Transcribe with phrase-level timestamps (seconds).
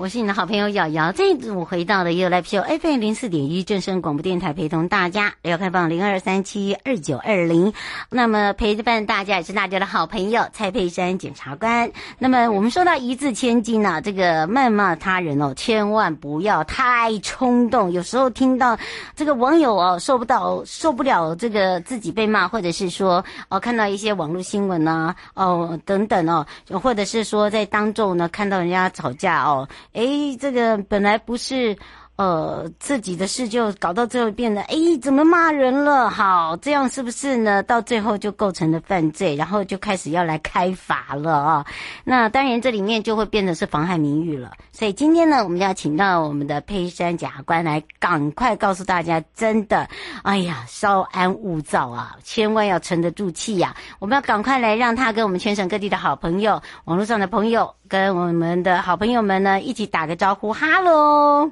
[0.00, 7.74] 我是你的好朋友瑶瑶，这一组回到了 U Live Show FM 零四点一正声广播电台，陪同大家要开放零二三七二九二零。
[8.08, 11.92] 那么陪伴大家也是大家的好朋友蔡佩珊检察官。
[12.18, 17.92] 那么我们说到一字千金啊，这个谩骂他人哦，千万不要太冲动。
[17.92, 18.78] 有时候听到
[19.14, 26.46] 这个网友哦，受不到受不了这个自己被骂，或者是说哦看到一些网络新闻呐哦等等哦，
[26.82, 29.68] 或者是说在当众呢看到人家吵架哦。
[29.92, 31.76] 哎，这个本来不是。
[32.20, 36.10] 呃，自己的事就搞到最后变得，哎，怎么骂人了？
[36.10, 37.62] 好，这样是不是呢？
[37.62, 41.64] 到最后就构成了犯罪，然后就开始要来开罚了啊。
[42.04, 44.52] 那当然，这里面就会变得是妨害名誉了。
[44.70, 49.88] 所以今天呢，我们要请到我们的佩珊检察官来，赶快告诉大家，真的，
[50.22, 53.74] 哎呀，稍安勿躁啊，千万要沉得住气呀。
[53.98, 61.50] 我们要赶快来让他跟我们全省各地的好朋友、网络上的朋友，跟我们的好朋友们呢一起打个招呼，哈喽。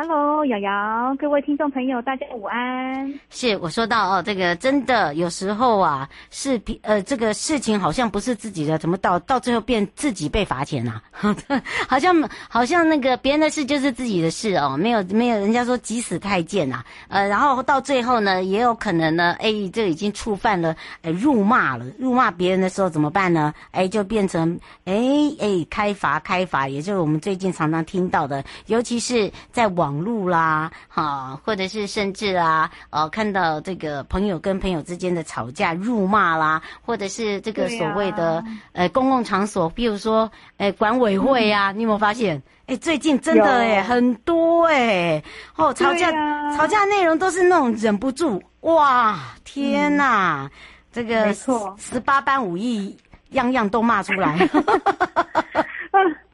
[0.00, 3.12] Hello，瑶瑶，各位听众朋友，大家午安。
[3.30, 11.02] 是我说到哦，这个真的有时候啊，视频呃，这个事情好像不是自己的，怎么到到最后变自己被罚钱啊？
[11.88, 12.14] 好像
[12.48, 16.84] 好像那个别人的事就是自己的事哦，没有没有，人家说急死太监呐。
[17.08, 23.52] 呃，然后到最后呢，也有可能呢，哎，这已经触犯了，哎，辱骂了，辱骂别人的时候怎么办呢？
[23.72, 24.94] 哎，就变成哎
[25.40, 29.87] 哎开罚开罚，也就是我们最近常常听到的，尤其是在网。
[29.88, 42.42] 网络啦，哈，或者是甚至啊，呃，看到这个朋友跟朋友之间的吵架、辱骂啦，或者是这个所谓的、啊、呃公共场所，比如说呃管委会啊，嗯、你有没有发现？
[42.66, 45.22] 哎，最近真的哎很多哎，
[45.56, 50.50] 哦，吵架、啊、吵架内容都是那种忍不住，哇，天哪，嗯、
[50.92, 51.32] 这个
[51.78, 52.94] 十八般武艺，
[53.30, 54.36] 样样都骂出来。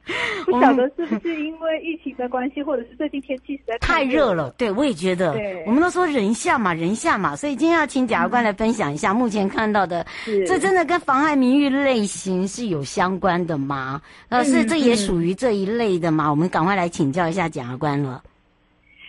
[0.45, 4.51] 不晓得是不是因为疫情的关系，或者是最近天气实在太热了。
[4.57, 5.33] 对，我也觉得。
[5.33, 7.35] 对，我们都说忍一下嘛，忍一下嘛。
[7.35, 10.05] 所以今天要请检察官来分享一下，目前看到的，
[10.45, 14.01] 这真的跟妨害名誉类型是有相关的吗？
[14.29, 16.29] 呃，是这也属于这一类的吗？
[16.29, 18.23] 我们赶快来请教一下检察官了。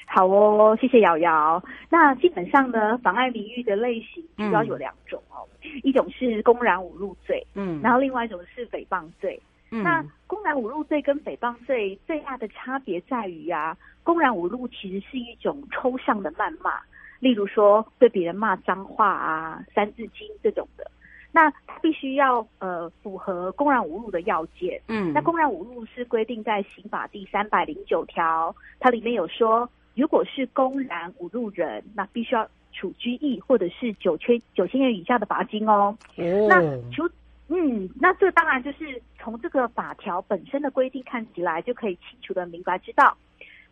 [0.07, 1.63] 好哦，谢谢瑶瑶。
[1.91, 5.45] 那基本上呢，妨碍名誉的类型主要有两种哦，
[5.83, 9.39] 一种是公然侮辱罪，嗯，然后另外一种是诽谤罪。
[9.71, 16.79] 嗯、那公然侮辱罪跟诽谤罪最大的差别在于啊，公然侮辱其实是一种抽象的谩骂，
[17.21, 20.91] 例如说对别人骂脏话啊、三字经这种的。
[21.33, 21.53] 那
[21.83, 24.81] 必须要呃符合公然侮辱的要件。
[24.89, 35.95] 嗯，那公然侮辱是规定在刑法第三百零九条，它里面有说，如果是公然侮辱人，那必须要处拘役或者是九千九千元以下的罚金哦。
[36.17, 37.07] 哦，那除
[37.49, 43.17] 嗯，那这当然就是从这个法条本身的规定看起来，就可以清楚的明白知道，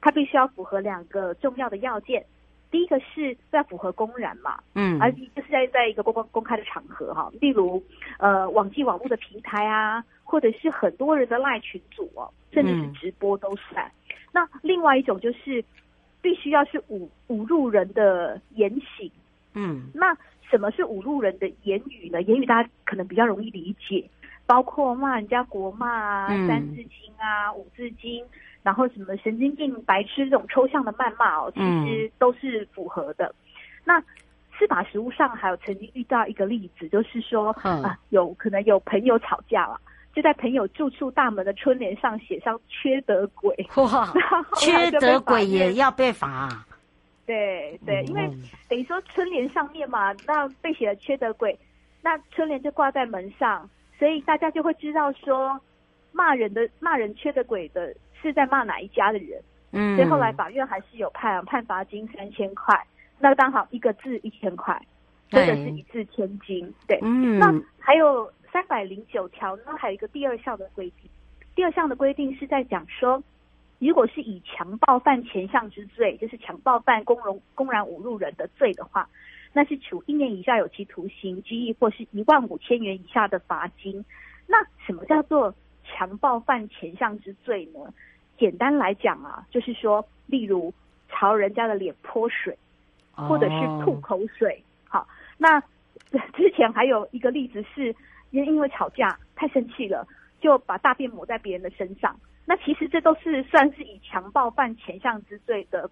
[0.01, 2.25] 它必须要符合两个重要的要件。
[2.71, 7.81] 第一个是要符合公然嘛，嗯，而就是在在一个公公公开的场合哈，例如
[8.19, 13.85] 呃网际网络的平台啊，或者是很多人的赖群组哦，甚至是直播都算。
[13.87, 13.93] 嗯、
[14.33, 15.65] 那另外一种就是
[16.21, 19.09] 必须要是侮侮辱人的言行，
[19.55, 20.17] 嗯，那。
[20.51, 22.23] 什么是侮辱人的言语呢？
[22.23, 24.09] 言语大家可能比较容易理解，
[24.47, 28.25] 包括骂人家国骂啊、嗯、三字经啊、五字经，
[28.63, 33.25] 然后什么神经病、白痴这种抽象的谩骂哦，其实都是符合的。
[33.25, 33.35] 嗯、
[33.85, 34.01] 那
[34.57, 39.81] 司法实务上还有曾经遇到一个例子，就是说、嗯、啊，有可能有朋友吵架了，
[40.15, 44.13] 就在朋友住处大门的春联上写上“缺德鬼”，哇，
[44.61, 46.65] 缺德鬼也要被罚。
[47.27, 48.31] 对对，因为
[48.69, 51.59] 等于说春联上面嘛，那被写了缺德鬼，
[52.03, 53.69] 那春联就挂在门上，
[53.99, 55.59] 所以大家就会知道说，
[56.13, 59.43] 骂人的骂人缺德鬼的是在骂哪一家的人。
[59.73, 62.79] 嗯，所以后来法院还是有判判罚金三千块，
[63.19, 64.79] 那刚好一个字一千块，
[65.31, 66.73] 或者是一字千金。
[66.87, 71.11] 对，嗯，那还有三百零九条呢，还有一个第二项的规定，
[71.55, 73.23] 第二项的规定是在讲说。
[73.79, 79.09] 如果是以强暴犯前项之罪，就是强暴犯公容公然侮辱人的罪的话，
[79.53, 84.05] 那是处一年以下有期徒刑、拘役或是一万五千元以下的罚金。
[84.47, 84.57] 那
[84.87, 85.55] 什么叫做
[85.85, 87.81] 强暴犯前项之罪呢？
[88.39, 90.73] 简单来讲啊，就是说，例如
[91.09, 92.57] 朝人家的脸泼水，
[93.13, 94.63] 或者是吐口水。
[94.91, 95.03] Oh.
[95.03, 95.61] 好，那
[96.35, 97.95] 之前还有一个例子是，
[98.31, 100.07] 因因为吵架太生气了，
[100.41, 102.17] 就把大便抹在别人的身上。
[102.45, 105.89] 那其实这都是算是以强暴犯前项之罪的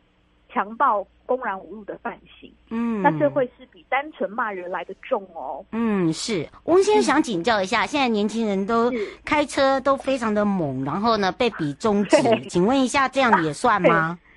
[0.53, 5.65] 强暴公然侮辱的犯行，嗯，那这会是比单纯骂人来的重哦。
[5.73, 6.47] 嗯，是。
[6.65, 8.93] 翁先生想请教一下，嗯、现在年轻人都
[9.25, 12.17] 开车都非常的猛，然后呢被比中指，
[12.51, 14.19] 请问一下，这样也算吗？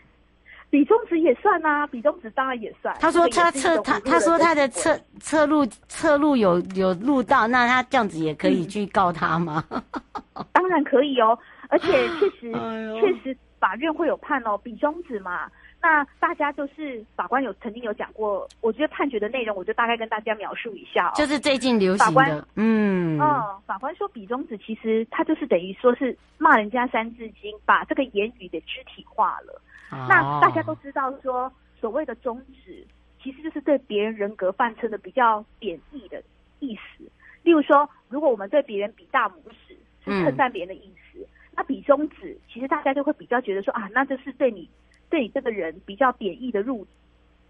[0.71, 2.93] 比中指也算啊，比中指当然也算。
[2.99, 9.63] 他说他测他他说他的侧侧录侧录有有录到，那他这样子也可以去告他吗？
[9.69, 11.37] 嗯、 当然可以哦。
[11.69, 11.87] 而且
[12.19, 12.51] 确实，
[12.99, 15.49] 确实法院会有判哦，比中指嘛。
[15.81, 21.11] 那大家就是法官有曾经有讲过，我觉得判决的内容，我就大概跟大家描述一下哦。
[21.15, 29.61] 就是最近流行的，法官嗯，哦，法官说比中指其实他就是等于说是骂人家三字经，把这个言语给肢体化了。
[29.91, 30.07] 哦。
[30.09, 32.83] 那大家都知道说，所谓的中指
[33.21, 36.23] 其实就是对别人人格犯称的比较贬义的
[36.59, 37.03] 意思。
[37.43, 39.33] 例如说，如果我们对别人比大拇
[39.67, 41.19] 指，是称赞别人的意思。
[41.19, 41.25] 嗯
[41.57, 44.69] 那比中指，其实大家就会比较觉得说啊，那就是对你，
[45.09, 46.85] 对你这个人比较贬义的入，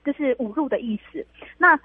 [0.03, 1.25] 就是侮辱的意思。
[1.57, 1.75] 那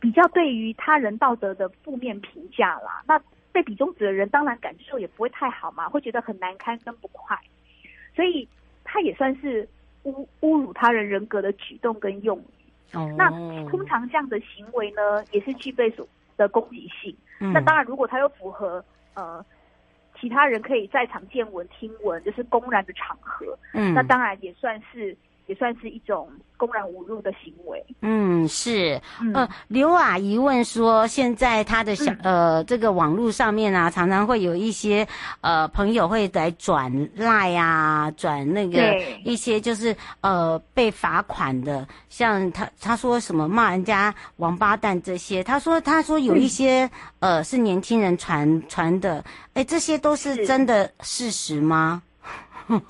[0.00, 3.02] 比较对于他人道德的负面评价啦。
[3.06, 3.20] 那
[3.52, 7.38] 被比中指的人当然感受也不会太好嘛，会觉得很难堪跟不快。
[8.14, 8.48] 所以
[8.82, 9.68] 他也算是
[10.04, 12.96] 侮侮辱他人人格的举动跟用语。
[12.96, 13.14] 哦。
[13.18, 13.28] 那
[13.68, 16.08] 通常这样的行为呢，也是具备所
[16.38, 17.14] 的攻击性。
[17.40, 17.52] 嗯。
[17.52, 18.82] 那当然，如果他又符合
[19.12, 19.44] 呃。
[20.20, 27.84] 其他人可以在场见闻听闻，就是公然的场合，嗯，那当然也算是也算是一种公然侮辱的行为。
[28.00, 29.00] 嗯，是。
[29.20, 35.06] 嗯、呃，刘阿姨问说，现在她的小、嗯、呃这个网络上面啊，常常会有一些
[35.40, 46.84] 呃朋友会来转赖啊，转那个一些就是呃被罚款的，像他他说什么骂人家王八蛋这些，他说他说有一些、
[47.20, 49.24] 嗯、呃是年轻人传传的。
[49.54, 52.02] 哎，这些都是真的事实吗？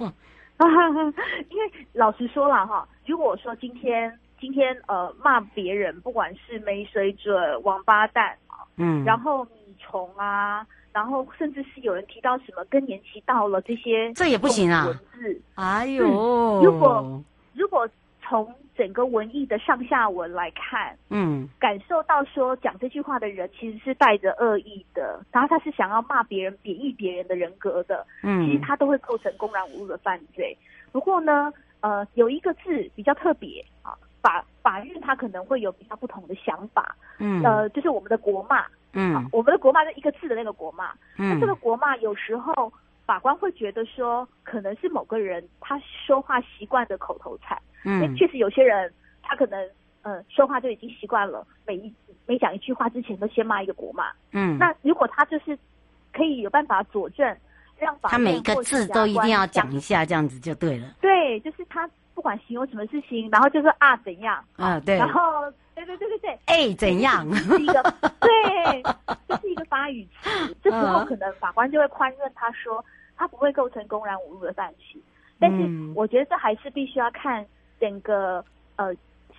[1.50, 14.86] 因为老实说了哈，如果说今天今天呃骂别人，不管是没水准、王八蛋啊，嗯，然后米虫啊，然后甚至是有人提到什么更年期到了这些，这也不行啊！
[14.86, 17.22] 文字，哎呦，嗯、如果
[17.54, 17.88] 如果
[18.22, 30.56] 从整个文艺的上下文来看，嗯，感受到说讲这句话的人其实是带着恶意的，然后他是想要骂别人、贬义别人的人格的，嗯，其实他都会构成公然侮辱的犯罪。
[30.92, 42.72] 不过呢，呃，有一个字比较特别啊，法法院他可能会有比较不同的想法，嗯，呃，就是我们的国骂，嗯，啊，我们的国骂是一个字的那个国骂，嗯，那这个国骂有时候
[43.06, 47.56] 法官会觉得说，可能是某个人他说话习惯的口头禅。
[47.84, 49.70] 嗯，确实有些人他可能
[50.02, 51.94] 嗯说话就已经习惯了，每一
[52.26, 54.10] 每讲一句话之前都先骂一个国骂。
[54.32, 55.56] 嗯，那如果他就是
[56.12, 57.24] 可以有办法佐证，
[57.78, 60.88] 让法他每一个字都一定要讲一下，这样子就对了。
[61.00, 65.20] 对，就是他不管形容什么事情，然后就说啊怎样啊对，然后
[65.74, 66.38] 对对对对对。
[66.46, 67.30] 哎，怎样？
[67.36, 68.82] 是一个对，
[69.28, 70.56] 这是一个发语词。
[70.64, 72.82] 这时候可能法官就会宽认他说，
[73.16, 75.00] 他不会构成公然侮辱的犯行。
[75.38, 77.46] 但是我觉得这还是必须要看
[77.78, 78.42] 整个
[78.76, 78.92] 呃。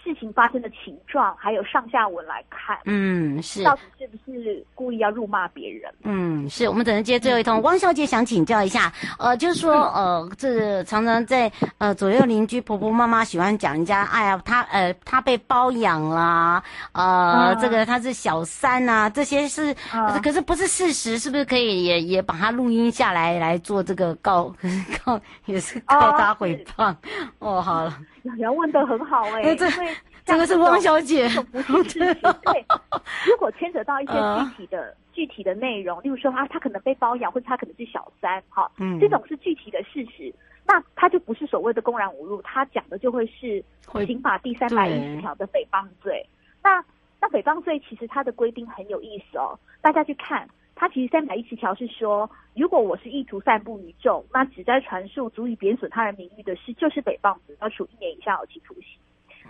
[0.03, 5.93] 事情发生的情状，还有上下文来看，嗯，是到底是不是故意要辱骂别人？
[6.03, 7.61] 嗯，是我们等着接最后一通。
[7.61, 16.63] 汪小姐想请教一下，呃，就是说，呃，这常常在呃左右邻居婆婆妈妈喜欢讲人家，哎呀，她呃她被包养啦，
[16.93, 24.53] 呃，嗯、这个她是小三啊，这些是，嗯、可是不是事实，是不是可以也也把它录音下来来做这个告
[25.03, 26.95] 告也是告她诽谤？
[27.39, 27.97] 哦，哦，好了。
[28.37, 31.27] 瑶问的很好哎、欸，这因为这个是汪小姐，
[31.67, 31.99] 不是。
[31.99, 32.65] 对，
[33.25, 40.33] 如果牵扯到一些具体的、呃、具体的内容，例如说啊，他可能被包养，或者他可能是小三，哈，嗯，这种是具体的事实，
[40.65, 43.63] 那他就不是所谓的公然侮辱，他讲的就会是
[44.05, 46.25] 刑法第三百一十条的诽谤罪。
[46.61, 46.83] 那
[47.19, 50.47] 那诽谤罪其实它的规定很有意思哦，大家去看。
[50.79, 58.99] 他其实三百一十条是说，如果我是意图散布于众，那只在传述足以贬损他人名誉的事，就是诽谤罪，要处一年以下有期徒刑。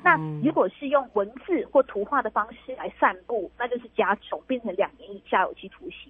[0.02, 6.10] 那如果是用文字或图画的方式来散布，那就是加重，变成两年以下有期徒刑。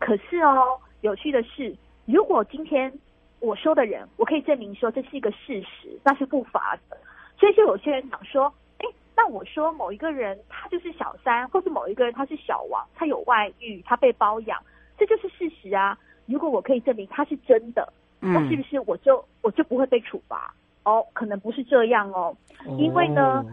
[0.00, 1.72] 可是哦，有趣的是，
[2.04, 2.92] 如果今天
[3.38, 6.96] 我说的人，我可以证明说这是一个事实，那是不罚的。
[7.38, 8.52] 所以就有些人想说。
[9.14, 14.60] 那我说某一个人他就是小三，或是某一个人他是小王，他有外遇，他被包养，
[14.98, 15.96] 这就是事实啊。
[16.26, 20.54] 如果我可以证明他是真的，那是不是我就我就不会被处罚？
[20.84, 22.34] 哦，可能不是这样哦，
[22.78, 23.44] 因为呢，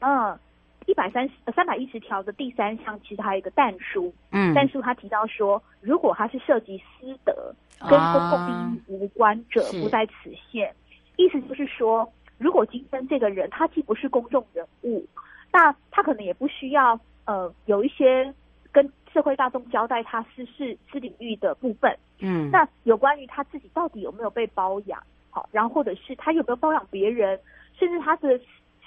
[0.00, 0.38] 嗯，
[0.86, 10.74] 一百三十三百一十条的第三项其实还有一个但书，嗯，但书他提到说，如果他是涉及私德跟公共利益无关者，不在此限，
[11.16, 12.10] 意思就是说。
[12.38, 15.04] 如果今天这个人他既不是公众人物，
[15.52, 18.32] 那他可能也不需要呃有一些
[18.72, 25.00] 跟社会大众交代他私事私领域的部分，嗯，那有关于他自己到底有没有被包养，
[25.30, 27.38] 好，然后或者是他有没有包养别人，
[27.78, 28.38] 甚至他的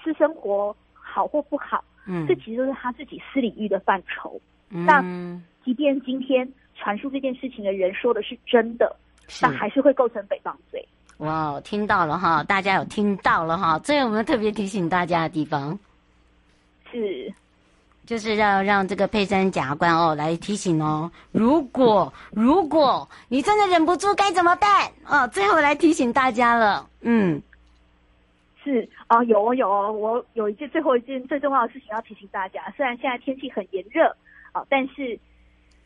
[0.03, 4.39] 私生活好或不好，嗯，这其实都是他自己私领域的范畴。
[4.69, 5.01] 嗯，那
[5.63, 8.93] 即便今天传述这件事情的人说的是真的，
[9.41, 10.85] 那还是会构成诽谤罪。
[11.17, 15.79] 哇，听到了哈，大家有听到了哈，这有没有特别提醒大家的地方？
[16.91, 17.33] 是，
[18.05, 24.91] 就是要让这个佩珊检察官哦来提醒哦，如果如果你真的忍不住该怎么办？
[25.07, 27.41] 哦，最后来提醒大家了，嗯，
[28.63, 34.15] 是啊，有哦有哦，我有一件最后一件最重要的事情要提醒大家，虽然现在天气很炎热
[34.51, 35.19] 啊，但是。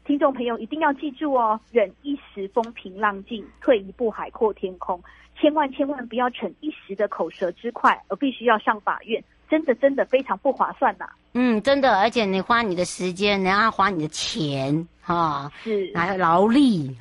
[0.04, 5.00] 听众朋友一定要记住哦，忍一时风平浪静，退一步海阔天空。
[5.42, 9.24] 千万千万不要逞一时的口舌之快，而必须要上法院。
[9.50, 11.12] 真的真的非常不划算呐、啊！
[11.34, 16.96] 嗯，真的，而且你花你的时间，然后花你的钱，哈、哦，是还有劳力，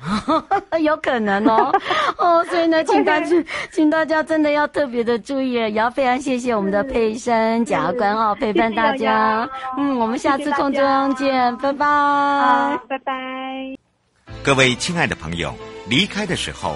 [0.83, 1.71] 有可能哦，
[2.19, 9.49] 哦，所以呢，请大家，请大家真的要特别的注意，也要非常谢谢我们的佩珊检察官哦，陪伴大家。
[9.77, 13.13] 嗯，我们下次空中见，拜拜，拜拜。
[14.43, 15.53] 各位亲爱的朋友，
[15.87, 16.75] 离开的时候